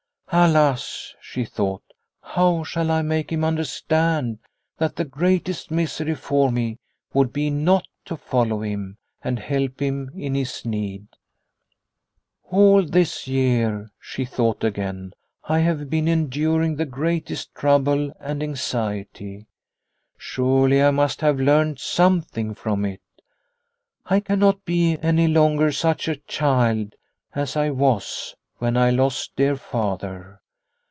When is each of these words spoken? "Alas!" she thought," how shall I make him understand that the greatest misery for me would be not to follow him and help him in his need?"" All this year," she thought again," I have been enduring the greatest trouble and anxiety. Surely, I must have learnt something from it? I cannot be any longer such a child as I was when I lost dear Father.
"Alas!" 0.33 1.13
she 1.21 1.43
thought," 1.43 1.83
how 2.37 2.63
shall 2.63 2.89
I 2.89 3.01
make 3.01 3.33
him 3.33 3.43
understand 3.43 4.39
that 4.77 4.95
the 4.95 5.03
greatest 5.03 5.69
misery 5.69 6.15
for 6.15 6.53
me 6.53 6.77
would 7.13 7.33
be 7.33 7.49
not 7.49 7.85
to 8.05 8.15
follow 8.15 8.61
him 8.61 8.97
and 9.21 9.39
help 9.39 9.81
him 9.81 10.09
in 10.15 10.33
his 10.33 10.63
need?"" 10.63 11.05
All 12.49 12.85
this 12.85 13.27
year," 13.27 13.91
she 13.99 14.23
thought 14.23 14.63
again," 14.63 15.11
I 15.43 15.59
have 15.59 15.89
been 15.89 16.07
enduring 16.07 16.77
the 16.77 16.85
greatest 16.85 17.53
trouble 17.53 18.13
and 18.17 18.41
anxiety. 18.41 19.47
Surely, 20.17 20.81
I 20.81 20.91
must 20.91 21.19
have 21.19 21.41
learnt 21.41 21.77
something 21.81 22.55
from 22.55 22.85
it? 22.85 23.01
I 24.05 24.21
cannot 24.21 24.63
be 24.63 24.95
any 25.01 25.27
longer 25.27 25.73
such 25.73 26.07
a 26.07 26.15
child 26.15 26.93
as 27.35 27.57
I 27.57 27.71
was 27.71 28.33
when 28.57 28.77
I 28.77 28.91
lost 28.91 29.35
dear 29.35 29.55
Father. 29.55 30.39